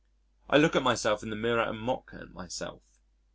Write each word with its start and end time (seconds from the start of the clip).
I 0.49 0.57
look 0.57 0.75
at 0.75 0.81
myself 0.81 1.21
in 1.21 1.29
the 1.29 1.35
mirror 1.35 1.61
and 1.61 1.79
mock 1.79 2.09
at 2.19 2.31
myself. 2.31 2.81